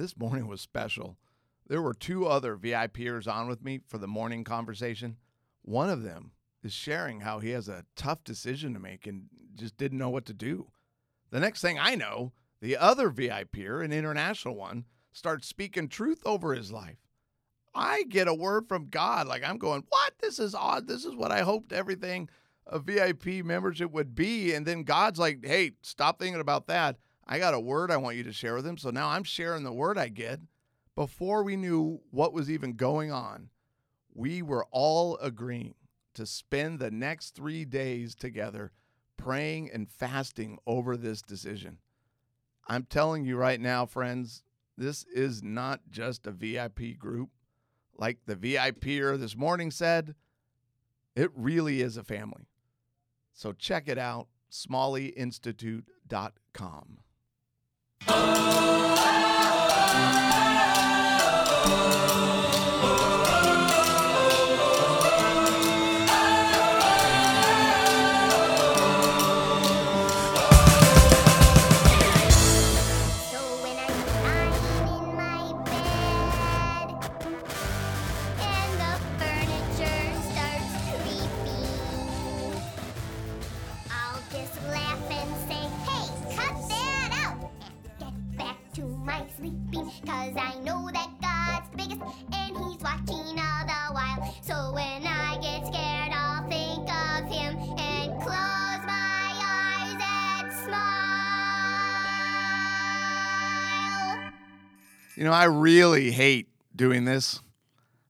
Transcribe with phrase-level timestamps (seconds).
[0.00, 1.18] This morning was special.
[1.66, 5.18] There were two other VIPers on with me for the morning conversation.
[5.60, 6.32] One of them
[6.64, 9.24] is sharing how he has a tough decision to make and
[9.54, 10.68] just didn't know what to do.
[11.28, 12.32] The next thing I know,
[12.62, 17.04] the other VIPer, an international one, starts speaking truth over his life.
[17.74, 19.26] I get a word from God.
[19.26, 20.14] Like I'm going, what?
[20.18, 20.88] This is odd.
[20.88, 22.30] This is what I hoped everything
[22.66, 24.54] a VIP membership would be.
[24.54, 26.96] And then God's like, hey, stop thinking about that.
[27.32, 28.76] I got a word I want you to share with him.
[28.76, 30.40] So now I'm sharing the word I get.
[30.96, 33.50] Before we knew what was even going on,
[34.12, 35.76] we were all agreeing
[36.14, 38.72] to spend the next three days together
[39.16, 41.78] praying and fasting over this decision.
[42.66, 44.42] I'm telling you right now, friends,
[44.76, 47.30] this is not just a VIP group.
[47.96, 50.16] Like the VIPer this morning said,
[51.14, 52.48] it really is a family.
[53.32, 56.98] So check it out, smalleyinstitute.com.
[59.90, 60.19] So
[105.16, 107.40] You know, I really hate doing this.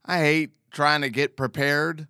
[0.05, 2.07] I hate trying to get prepared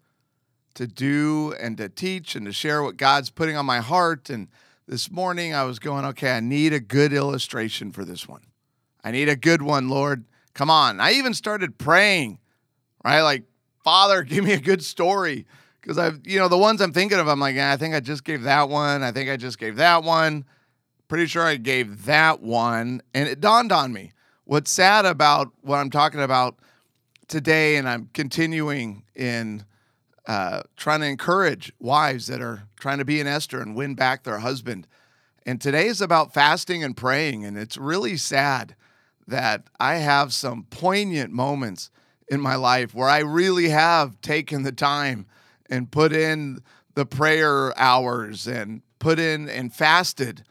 [0.75, 4.31] to do and to teach and to share what God's putting on my heart.
[4.31, 4.49] And
[4.87, 8.43] this morning I was going, okay, I need a good illustration for this one.
[9.05, 10.25] I need a good one, Lord.
[10.55, 11.01] Come on.
[11.01, 12.39] I even started praying,
[13.05, 13.23] right?
[13.23, 13.45] Like,
[13.85, 15.47] Father, give me a good story.
[15.81, 18.01] Because I've, you know, the ones I'm thinking of, I'm like, "Ah, I think I
[18.01, 19.03] just gave that one.
[19.03, 20.45] I think I just gave that one.
[21.09, 23.01] Pretty sure I gave that one.
[23.15, 24.13] And it dawned on me.
[24.51, 26.57] What's sad about what I'm talking about
[27.29, 29.65] today, and I'm continuing in
[30.27, 34.25] uh, trying to encourage wives that are trying to be an Esther and win back
[34.25, 34.89] their husband.
[35.47, 37.45] And today is about fasting and praying.
[37.45, 38.75] And it's really sad
[39.29, 41.89] that I have some poignant moments
[42.27, 45.27] in my life where I really have taken the time
[45.71, 46.59] and put in
[46.97, 50.43] the prayer hours and put in and fasted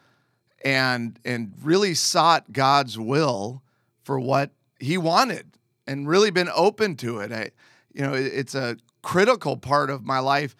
[0.63, 3.61] and and really sought God's will
[4.09, 4.49] for what
[4.79, 5.45] he wanted
[5.85, 7.31] and really been open to it.
[7.31, 7.51] I,
[7.93, 10.55] you know, it- it's a critical part of my life,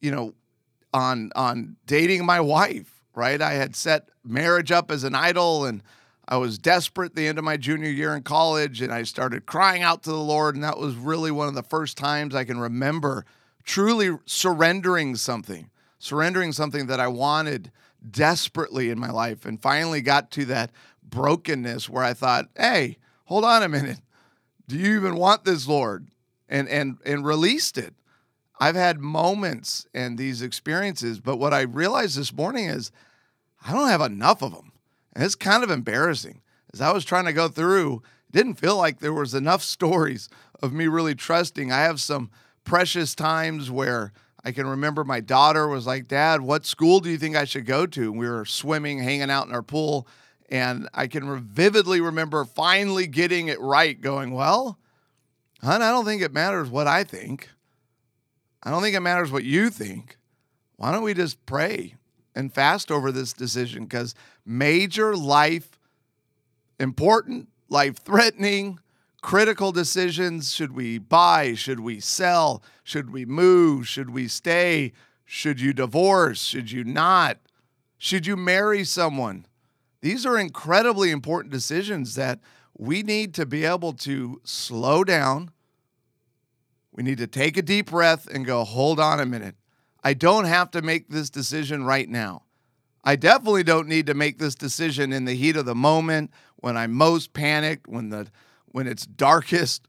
[0.00, 0.34] you know,
[0.92, 3.40] on on dating my wife, right?
[3.40, 5.80] I had set marriage up as an idol and
[6.26, 9.82] I was desperate the end of my junior year in college and I started crying
[9.82, 12.58] out to the Lord and that was really one of the first times I can
[12.58, 13.24] remember
[13.62, 15.70] truly surrendering something,
[16.00, 17.70] surrendering something that I wanted
[18.10, 20.72] desperately in my life and finally got to that
[21.10, 24.00] brokenness where I thought, "Hey, hold on a minute.
[24.66, 26.08] Do you even want this, Lord?"
[26.48, 27.94] And and and released it.
[28.60, 32.90] I've had moments and these experiences, but what I realized this morning is
[33.64, 34.72] I don't have enough of them.
[35.14, 36.42] And it's kind of embarrassing.
[36.72, 40.28] As I was trying to go through, didn't feel like there was enough stories
[40.62, 41.72] of me really trusting.
[41.72, 42.30] I have some
[42.64, 44.12] precious times where
[44.44, 47.66] I can remember my daughter was like, Dad, what school do you think I should
[47.66, 48.02] go to?
[48.02, 50.06] And we were swimming, hanging out in our pool.
[50.48, 54.78] And I can vividly remember finally getting it right, going, Well,
[55.62, 57.50] hon, I don't think it matters what I think.
[58.62, 60.16] I don't think it matters what you think.
[60.76, 61.94] Why don't we just pray
[62.34, 63.84] and fast over this decision?
[63.84, 64.14] Because
[64.46, 65.78] major life,
[66.78, 68.78] important, life threatening,
[69.20, 71.54] critical decisions should we buy?
[71.54, 72.62] Should we sell?
[72.84, 73.88] Should we move?
[73.88, 74.92] Should we stay?
[75.24, 76.42] Should you divorce?
[76.42, 77.38] Should you not?
[77.98, 79.44] Should you marry someone?
[80.00, 82.40] These are incredibly important decisions that
[82.76, 85.50] we need to be able to slow down.
[86.92, 89.56] We need to take a deep breath and go, hold on a minute.
[90.04, 92.42] I don't have to make this decision right now.
[93.04, 96.76] I definitely don't need to make this decision in the heat of the moment when
[96.76, 98.28] I'm most panicked, when the
[98.66, 99.88] when it's darkest.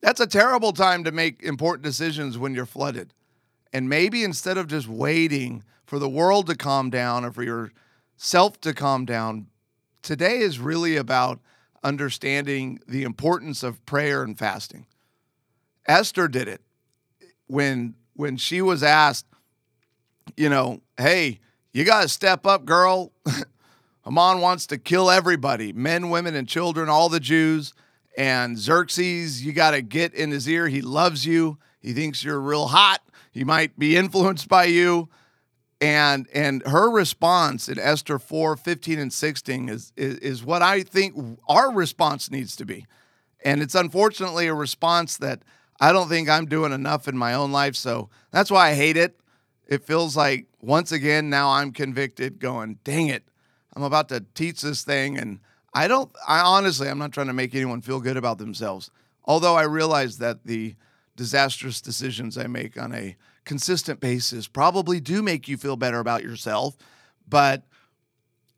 [0.00, 3.12] That's a terrible time to make important decisions when you're flooded.
[3.72, 7.42] And maybe instead of just waiting for the world to calm down or for
[8.16, 9.46] yourself to calm down,
[10.02, 11.40] today is really about
[11.82, 14.86] understanding the importance of prayer and fasting.
[15.86, 16.60] Esther did it
[17.46, 19.26] when when she was asked,
[20.36, 21.38] you know, hey,
[21.72, 23.12] you got to step up, girl.
[24.04, 27.74] Haman wants to kill everybody men, women, and children, all the Jews.
[28.16, 30.68] And Xerxes, you got to get in his ear.
[30.68, 31.58] He loves you.
[31.80, 33.02] He thinks you're real hot.
[33.30, 35.10] He might be influenced by you.
[35.80, 40.82] And and her response in Esther 4, 15 and 16 is, is, is what I
[40.82, 42.86] think our response needs to be.
[43.44, 45.42] And it's unfortunately a response that
[45.78, 47.76] I don't think I'm doing enough in my own life.
[47.76, 49.20] So that's why I hate it.
[49.66, 53.24] It feels like once again, now I'm convicted, going, dang it,
[53.74, 55.18] I'm about to teach this thing.
[55.18, 55.40] And
[55.74, 58.90] I don't, I honestly, I'm not trying to make anyone feel good about themselves.
[59.24, 60.76] Although I realize that the
[61.16, 63.16] disastrous decisions I make on a
[63.46, 66.76] consistent basis probably do make you feel better about yourself.
[67.26, 67.62] But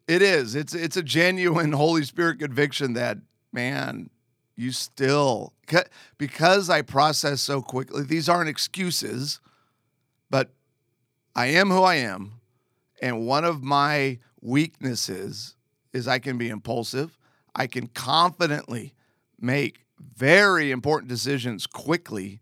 [0.08, 3.18] it is, it's, it's a genuine Holy Spirit conviction that,
[3.52, 4.10] man,
[4.56, 5.52] you still
[6.16, 8.02] because I process so quickly.
[8.02, 9.38] These aren't excuses,
[10.30, 10.50] but
[11.36, 12.40] I am who I am,
[13.00, 15.54] and one of my weaknesses
[15.92, 17.16] is I can be impulsive.
[17.54, 18.94] I can confidently
[19.38, 19.84] make
[20.16, 22.40] very important decisions quickly,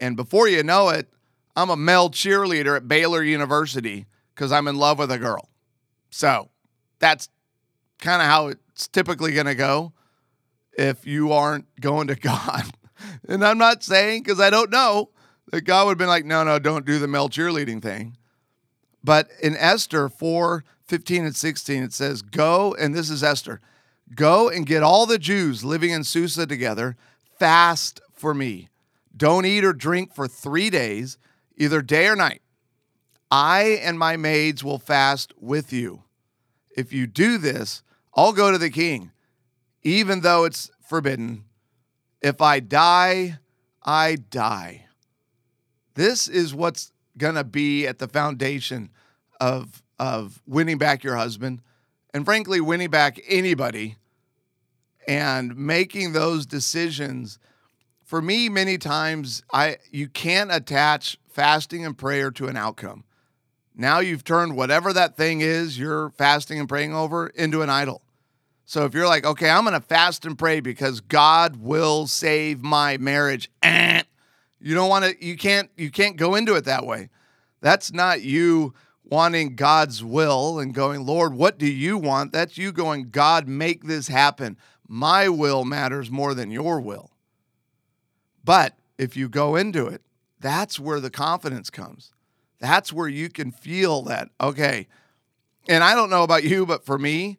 [0.00, 1.12] and before you know it,
[1.54, 5.48] I'm a male cheerleader at Baylor University because I'm in love with a girl.
[6.10, 6.48] So
[6.98, 7.28] that's
[7.98, 9.92] kind of how it's typically going to go
[10.72, 12.64] if you aren't going to God.
[13.28, 15.10] And I'm not saying, because I don't know,
[15.50, 18.16] that God would have been like, no, no, don't do the male cheerleading thing.
[19.04, 23.60] But in Esther 4 15 and 16, it says, Go, and this is Esther,
[24.14, 26.96] go and get all the Jews living in Susa together,
[27.38, 28.68] fast for me.
[29.16, 31.16] Don't eat or drink for three days,
[31.56, 32.42] either day or night.
[33.30, 36.02] I and my maids will fast with you.
[36.76, 37.82] If you do this,
[38.14, 39.12] I'll go to the king
[39.82, 41.44] even though it's forbidden.
[42.20, 43.38] If I die,
[43.82, 44.86] I die.
[45.94, 48.90] This is what's going to be at the foundation
[49.40, 51.60] of, of winning back your husband
[52.14, 53.96] and, frankly, winning back anybody
[55.08, 57.38] and making those decisions.
[58.12, 63.04] For me, many times, I you can't attach fasting and prayer to an outcome.
[63.74, 68.02] Now you've turned whatever that thing is you're fasting and praying over into an idol.
[68.66, 72.60] So if you're like, okay, I'm going to fast and pray because God will save
[72.60, 74.02] my marriage, eh,
[74.60, 77.08] you don't want to, you can't, you can't go into it that way.
[77.62, 78.74] That's not you
[79.04, 82.32] wanting God's will and going, Lord, what do you want?
[82.32, 84.58] That's you going, God, make this happen.
[84.86, 87.11] My will matters more than your will.
[88.44, 90.02] But if you go into it,
[90.40, 92.12] that's where the confidence comes.
[92.58, 94.88] That's where you can feel that, okay.
[95.68, 97.38] And I don't know about you, but for me,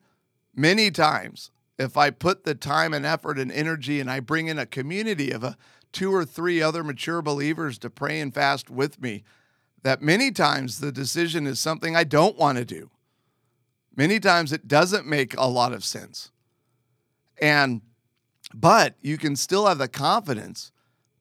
[0.56, 4.60] many times if I put the time and effort and energy and I bring in
[4.60, 5.58] a community of a
[5.92, 9.24] two or three other mature believers to pray and fast with me,
[9.84, 12.90] that many times the decision is something I don't want to do.
[13.96, 16.32] Many times it doesn't make a lot of sense.
[17.42, 17.82] And
[18.54, 20.72] but you can still have the confidence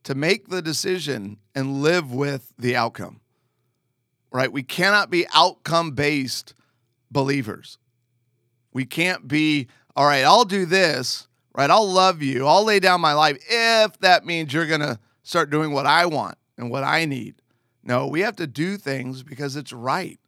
[0.05, 3.21] to make the decision and live with the outcome.
[4.31, 4.53] Right?
[4.53, 6.55] We cannot be outcome based
[7.11, 7.79] believers.
[8.73, 11.71] We can't be, all right, I'll do this, right?
[11.71, 12.47] I'll love you.
[12.47, 16.07] I'll lay down my life if that means you're going to start doing what I
[16.07, 17.35] want and what I need.
[17.85, 20.19] No, we have to do things because it's right.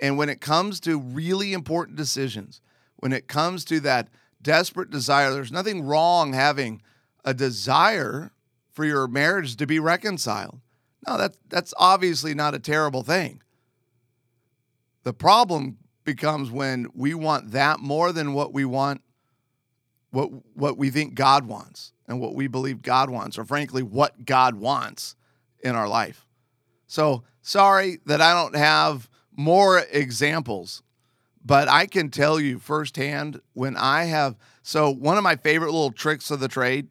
[0.00, 2.60] And when it comes to really important decisions,
[2.96, 4.08] when it comes to that
[4.40, 6.82] desperate desire, there's nothing wrong having
[7.24, 8.30] a desire
[8.76, 10.60] for your marriage to be reconciled.
[11.08, 13.42] No, that's that's obviously not a terrible thing.
[15.02, 19.00] The problem becomes when we want that more than what we want
[20.10, 24.26] what what we think God wants and what we believe God wants or frankly what
[24.26, 25.16] God wants
[25.60, 26.26] in our life.
[26.86, 30.82] So, sorry that I don't have more examples,
[31.44, 35.92] but I can tell you firsthand when I have so one of my favorite little
[35.92, 36.88] tricks of the trade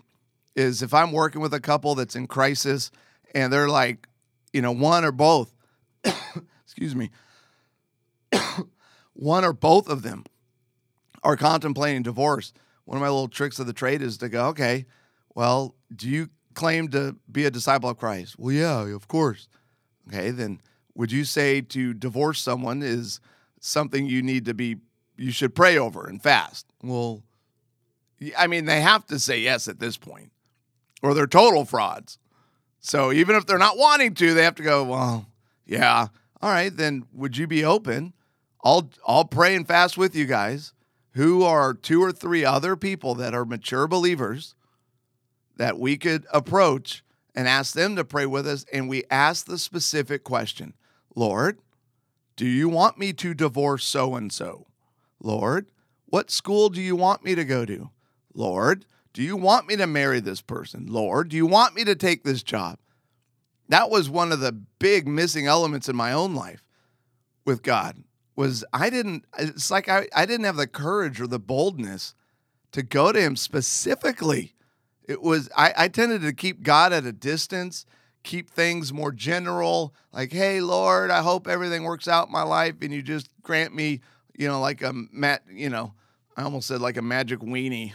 [0.56, 2.92] is if I'm working with a couple that's in crisis
[3.34, 4.08] and they're like,
[4.54, 5.54] you know, one or both,
[6.64, 7.10] excuse me,
[9.14, 10.24] one or both of them
[11.24, 12.54] are contemplating divorce,
[12.86, 14.86] one of my little tricks of the trade is to go, okay,
[15.34, 18.36] well, do you claim to be a disciple of Christ?
[18.38, 19.48] Well, yeah, of course.
[20.08, 20.62] Okay, then
[20.94, 23.20] would you say to divorce someone is
[23.60, 24.78] something you need to be,
[25.18, 26.68] you should pray over and fast?
[26.82, 27.24] Well,
[28.38, 30.32] I mean, they have to say yes at this point,
[31.02, 32.18] or they're total frauds.
[32.80, 35.28] So even if they're not wanting to, they have to go, well,
[35.66, 36.08] yeah,
[36.42, 38.14] all right, then would you be open
[38.66, 40.74] I'll I'll pray and fast with you guys
[41.12, 44.56] who are two or three other people that are mature believers
[45.56, 47.04] that we could approach
[47.36, 50.74] and ask them to pray with us and we ask the specific question.
[51.16, 51.60] Lord,
[52.36, 54.66] do you want me to divorce so and so?
[55.22, 55.68] Lord,
[56.08, 57.92] what school do you want me to go to?
[58.34, 58.86] Lord,
[59.16, 60.88] do you want me to marry this person?
[60.88, 62.80] Lord, do you want me to take this job?
[63.70, 66.62] That was one of the big missing elements in my own life
[67.46, 68.04] with God
[68.36, 72.14] was I didn't it's like I, I didn't have the courage or the boldness
[72.74, 74.54] to go to him specifically.
[75.08, 77.86] It was I, I tended to keep God at a distance,
[78.24, 82.76] keep things more general, like, hey Lord, I hope everything works out in my life
[82.82, 84.02] and you just grant me,
[84.38, 85.94] you know, like a mat, you know,
[86.36, 87.94] I almost said like a magic weenie.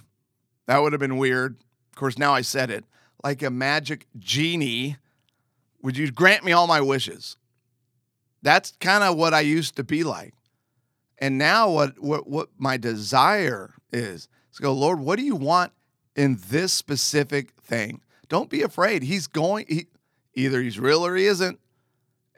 [0.71, 1.57] That would have been weird.
[1.91, 2.85] Of course, now I said it.
[3.25, 4.99] Like a magic genie.
[5.83, 7.37] Would you grant me all my wishes?
[8.41, 10.33] That's kind of what I used to be like.
[11.19, 15.73] And now what what what my desire is is go, Lord, what do you want
[16.15, 18.01] in this specific thing?
[18.29, 19.03] Don't be afraid.
[19.03, 19.89] He's going he,
[20.35, 21.59] either he's real or he isn't.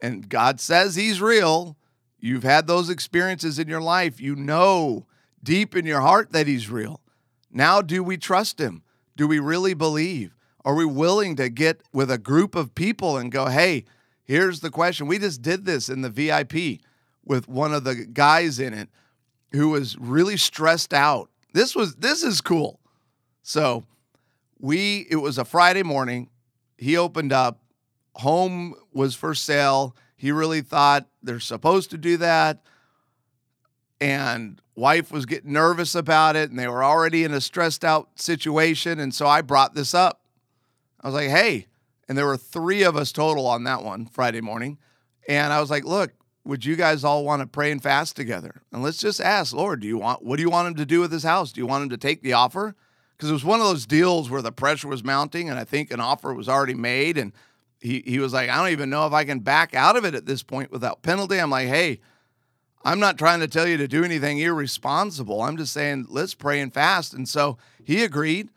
[0.01, 1.77] And God says he's real.
[2.19, 4.23] You've had those experiences in your life.
[4.23, 5.05] You know
[5.45, 7.02] deep in your heart that he's real.
[7.53, 8.83] Now do we trust him?
[9.17, 10.35] Do we really believe?
[10.65, 13.85] Are we willing to get with a group of people and go, "Hey,
[14.25, 15.07] Here's the question.
[15.09, 16.81] We just did this in the VIP
[17.25, 18.89] with one of the guys in it
[19.53, 21.31] who was really stressed out.
[21.53, 22.81] This was this is cool.
[23.43, 23.85] So,
[24.59, 26.31] we it was a Friday morning.
[26.79, 27.61] He opened up.
[28.17, 29.97] Home was for sale.
[30.17, 32.63] He really thought they're supposed to do that.
[34.03, 38.09] And wife was getting nervous about it and they were already in a stressed out
[38.17, 40.21] situation and so I brought this up.
[41.01, 41.67] I was like, "Hey,
[42.09, 44.77] and there were three of us total on that one Friday morning.
[45.29, 46.13] And I was like, look,
[46.45, 48.63] would you guys all want to pray and fast together?
[48.73, 51.01] And let's just ask, Lord, do you want what do you want him to do
[51.01, 51.53] with his house?
[51.53, 52.75] Do you want him to take the offer?
[53.17, 55.91] Because it was one of those deals where the pressure was mounting, and I think
[55.91, 57.17] an offer was already made.
[57.17, 57.33] And
[57.81, 60.15] he he was like, I don't even know if I can back out of it
[60.15, 61.39] at this point without penalty.
[61.39, 62.01] I'm like, hey,
[62.85, 65.43] I'm not trying to tell you to do anything irresponsible.
[65.43, 67.15] I'm just saying, let's pray and fast.
[67.15, 68.51] And so he agreed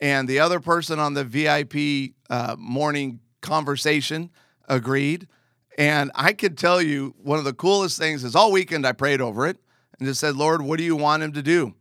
[0.00, 4.30] and the other person on the VIP uh, morning conversation
[4.68, 5.28] agreed.
[5.76, 9.20] And I could tell you one of the coolest things is all weekend I prayed
[9.20, 9.58] over it
[9.98, 11.74] and just said, Lord, what do you want him to do?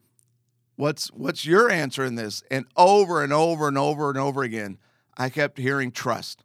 [0.76, 2.44] What's what's your answer in this?
[2.52, 4.78] And over and over and over and over again,
[5.18, 6.44] I kept hearing trust.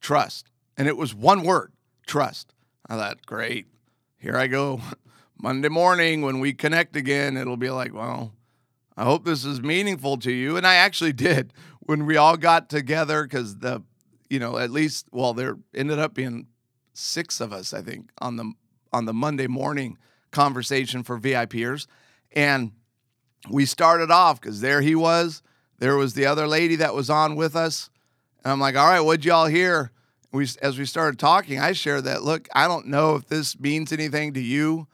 [0.00, 0.50] Trust.
[0.78, 1.72] And it was one word,
[2.06, 2.54] trust.
[2.88, 3.66] I thought, great.
[4.18, 4.80] Here I go.
[5.38, 8.32] Monday morning when we connect again, it'll be like, well,
[8.96, 10.56] I hope this is meaningful to you.
[10.56, 13.82] And I actually did when we all got together because the,
[14.30, 16.46] you know, at least, well, there ended up being
[16.94, 18.52] six of us, I think, on the
[18.92, 19.98] on the Monday morning
[20.30, 21.86] conversation for VIPers.
[22.32, 22.72] And
[23.50, 25.42] we started off because there he was.
[25.78, 27.90] There was the other lady that was on with us.
[28.42, 29.92] And I'm like, all right, what'd y'all hear?
[30.32, 33.92] We, as we started talking, I shared that, look, I don't know if this means
[33.92, 34.86] anything to you,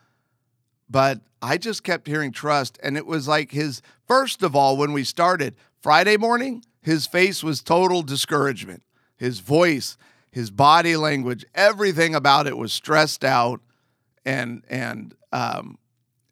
[0.88, 2.78] but I just kept hearing trust.
[2.82, 7.42] And it was like his, first of all, when we started Friday morning, his face
[7.42, 8.82] was total discouragement.
[9.16, 9.96] His voice,
[10.30, 13.60] his body language, everything about it was stressed out
[14.24, 15.78] and, and um,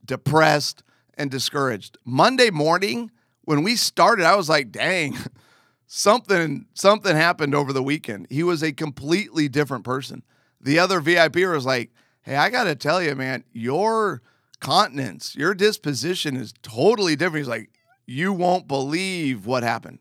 [0.05, 0.83] depressed
[1.15, 1.99] and discouraged.
[2.05, 3.11] Monday morning,
[3.43, 5.17] when we started, I was like, dang,
[5.93, 8.29] something, something happened over the weekend.
[8.31, 10.23] He was a completely different person.
[10.61, 11.91] The other VIP was like,
[12.23, 14.23] hey, I got to tell you, man, your
[14.61, 17.39] continence, your disposition is totally different.
[17.39, 17.71] He's like,
[18.07, 19.99] you won't believe what happened.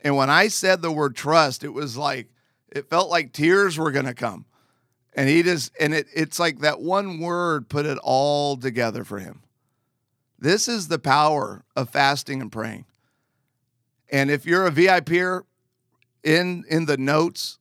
[0.00, 2.28] And when I said the word trust, it was like,
[2.68, 4.44] it felt like tears were going to come.
[5.14, 9.20] And he just, and it, it's like that one word put it all together for
[9.20, 9.42] him.
[10.36, 12.86] This is the power of fasting and praying.
[14.10, 15.42] And if you're a VIPer
[16.22, 17.58] in in the notes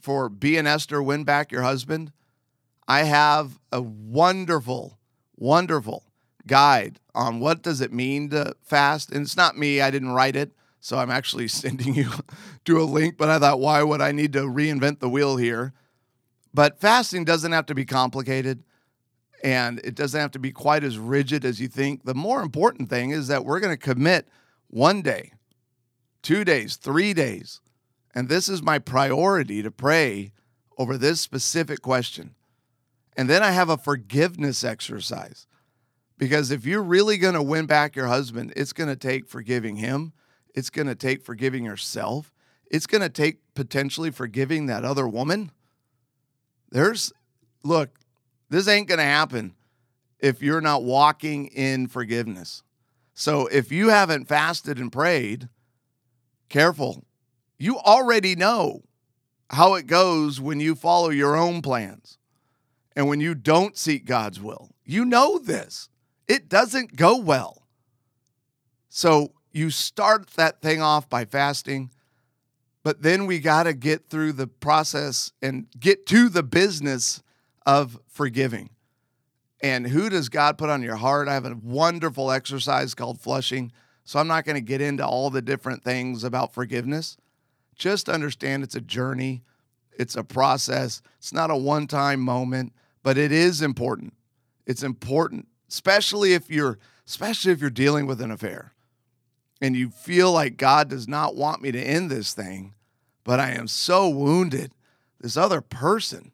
[0.00, 2.12] for B and Esther win back your husband,
[2.88, 4.98] I have a wonderful
[5.36, 6.04] wonderful
[6.46, 9.10] guide on what does it mean to fast.
[9.10, 10.52] And it's not me, I didn't write it.
[10.80, 12.10] So I'm actually sending you
[12.64, 15.72] to a link, but I thought, why would I need to reinvent the wheel here?
[16.54, 18.62] But fasting doesn't have to be complicated
[19.42, 22.04] and it doesn't have to be quite as rigid as you think.
[22.04, 24.28] The more important thing is that we're going to commit
[24.68, 25.32] one day,
[26.22, 27.60] two days, three days.
[28.14, 30.32] And this is my priority to pray
[30.78, 32.34] over this specific question.
[33.16, 35.46] And then I have a forgiveness exercise.
[36.18, 39.76] Because if you're really going to win back your husband, it's going to take forgiving
[39.76, 40.12] him.
[40.54, 42.32] It's going to take forgiving yourself.
[42.70, 45.50] It's going to take potentially forgiving that other woman.
[46.70, 47.12] There's,
[47.64, 47.98] look,
[48.48, 49.54] this ain't going to happen
[50.20, 52.62] if you're not walking in forgiveness.
[53.14, 55.48] So if you haven't fasted and prayed,
[56.52, 57.04] careful.
[57.58, 58.82] You already know
[59.50, 62.18] how it goes when you follow your own plans
[62.94, 64.70] and when you don't seek God's will.
[64.84, 65.88] You know this.
[66.28, 67.66] it doesn't go well.
[68.88, 71.90] So you start that thing off by fasting,
[72.82, 77.22] but then we got to get through the process and get to the business
[77.66, 78.70] of forgiving.
[79.62, 81.28] And who does God put on your heart?
[81.28, 83.72] I have a wonderful exercise called flushing.
[84.04, 87.16] So I'm not going to get into all the different things about forgiveness.
[87.76, 89.42] Just understand it's a journey,
[89.98, 91.02] it's a process.
[91.18, 94.14] It's not a one time moment, but it is important.
[94.66, 98.72] It's important, especially if you're especially if you're dealing with an affair
[99.60, 102.74] and you feel like God does not want me to end this thing,
[103.24, 104.72] but I am so wounded.
[105.20, 106.32] This other person,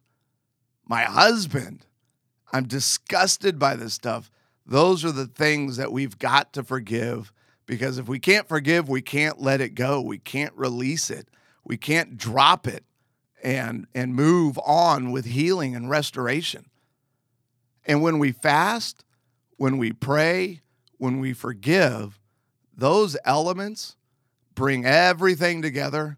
[0.87, 1.85] my husband,
[2.53, 4.31] I'm disgusted by this stuff.
[4.65, 7.33] Those are the things that we've got to forgive
[7.69, 10.01] because if we can't forgive, we can't let it go.
[10.01, 11.29] We can't release it.
[11.65, 12.83] We can't drop it
[13.45, 16.65] and and move on with healing and restoration.
[17.85, 19.05] And when we fast,
[19.59, 20.63] when we pray,
[20.97, 22.19] when we forgive,
[22.75, 23.97] those elements
[24.55, 26.17] bring everything together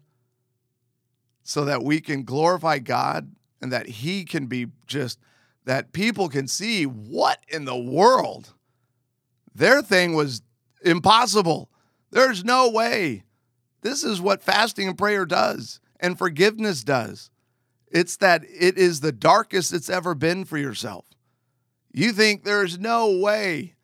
[1.43, 5.19] so that we can glorify God and that he can be just
[5.65, 8.53] that people can see what in the world
[9.53, 10.41] their thing was
[10.83, 11.69] impossible.
[12.11, 13.23] There's no way.
[13.81, 17.29] This is what fasting and prayer does and forgiveness does.
[17.87, 21.05] It's that it is the darkest it's ever been for yourself.
[21.93, 23.75] You think there's no way.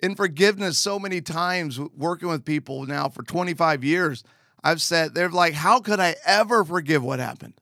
[0.00, 4.24] In forgiveness, so many times working with people now for 25 years,
[4.62, 7.54] I've said, they're like, How could I ever forgive what happened?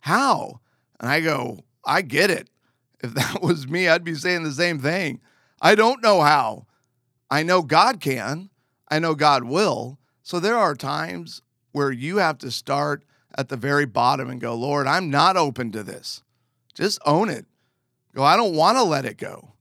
[0.00, 0.60] How?
[0.98, 2.48] And I go, I get it.
[3.00, 5.20] If that was me, I'd be saying the same thing.
[5.60, 6.66] I don't know how.
[7.30, 8.50] I know God can,
[8.88, 9.98] I know God will.
[10.22, 11.42] So there are times
[11.72, 13.04] where you have to start
[13.36, 16.22] at the very bottom and go, Lord, I'm not open to this.
[16.74, 17.46] Just own it.
[18.14, 19.52] Go, I don't want to let it go.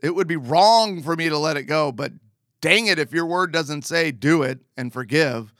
[0.00, 2.12] It would be wrong for me to let it go, but
[2.60, 5.52] dang it, if your word doesn't say do it and forgive.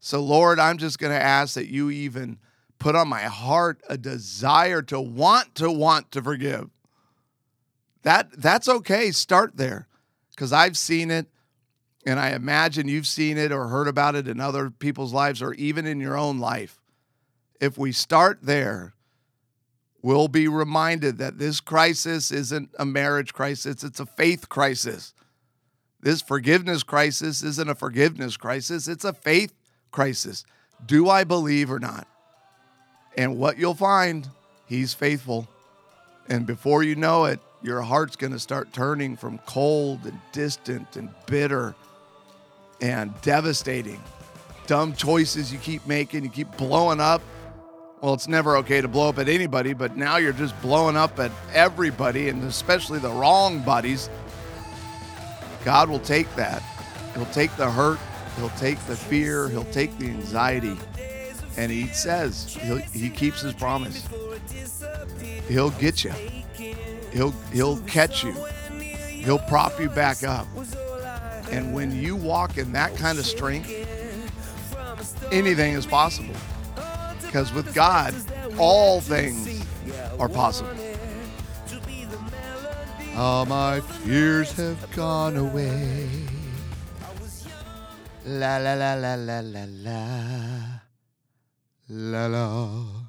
[0.00, 2.38] So, Lord, I'm just going to ask that you even
[2.78, 6.70] put on my heart a desire to want to want to forgive.
[8.02, 9.10] That that's okay.
[9.10, 9.88] Start there.
[10.36, 11.26] Cuz I've seen it
[12.06, 15.52] and I imagine you've seen it or heard about it in other people's lives or
[15.54, 16.80] even in your own life.
[17.60, 18.94] If we start there,
[20.02, 25.14] we'll be reminded that this crisis isn't a marriage crisis, it's a faith crisis.
[26.00, 29.52] This forgiveness crisis isn't a forgiveness crisis, it's a faith
[29.90, 30.44] crisis.
[30.84, 32.06] Do I believe or not?
[33.16, 34.28] And what you'll find,
[34.66, 35.48] he's faithful.
[36.28, 40.94] And before you know it, your heart's going to start turning from cold and distant
[40.94, 41.74] and bitter
[42.80, 44.00] and devastating.
[44.68, 47.20] Dumb choices you keep making, you keep blowing up.
[48.00, 51.18] Well, it's never okay to blow up at anybody, but now you're just blowing up
[51.18, 54.08] at everybody and especially the wrong buddies.
[55.64, 56.62] God will take that.
[57.14, 57.98] He'll take the hurt,
[58.36, 60.76] he'll take the fear, he'll take the anxiety.
[61.56, 62.56] And he says
[62.92, 64.06] he keeps his promise.
[65.48, 66.12] He'll get you.
[67.16, 68.32] He'll he'll catch you.
[69.24, 70.46] He'll prop you back up.
[71.50, 73.72] And when you walk in that kind of strength,
[75.32, 76.34] anything is possible.
[77.22, 78.14] Because with God,
[78.58, 79.64] all things
[80.18, 80.76] are possible.
[83.16, 86.06] All my fears have gone away.
[88.26, 90.80] La la la la la la la.
[91.88, 93.05] La la.